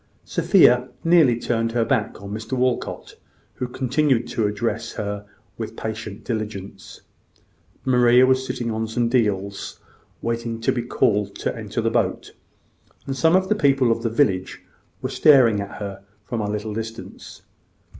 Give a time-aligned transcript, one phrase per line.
[0.25, 3.17] Sophia nearly turned her back upon Mr Walcot,
[3.53, 5.27] who continued to address her
[5.59, 7.01] with patient diligence.
[7.85, 9.79] Maria was sitting on some deals,
[10.19, 12.33] waiting to be called to enter the boat;
[13.05, 14.63] and some of the people of the village
[15.03, 17.43] were staring at her from a little distance.